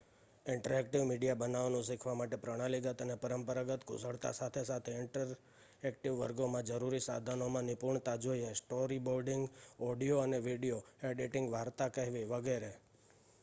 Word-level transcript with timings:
interactive 0.45 1.01
media 1.07 1.39
બનાવવાનું 1.41 1.83
શીખવા 1.89 2.13
માટે 2.15 2.39
પ્રણાલીગત 2.39 3.03
અને 3.03 3.17
પરંપરાગત 3.17 3.85
કુશળતા 3.85 4.31
સાથે 4.37 4.63
સાથે 4.69 4.95
ઇન્ટરેક્ટિવ 5.01 6.17
વર્ગોમાં 6.21 6.67
જરૂરી 6.71 7.03
સાધનોમાં 7.03 7.69
નિપુણતા 7.71 8.17
જોઈએ 8.19 8.51
સ્ટોરીબોર્ડિંગ 8.55 9.45
ઓડિયો 9.83 10.19
અને 10.21 10.43
વિડિઓ 10.43 10.81
એડિટિંગ 11.05 11.51
વાર્તા 11.51 11.91
કહેવી 11.95 12.27
વગેરે 12.29 12.73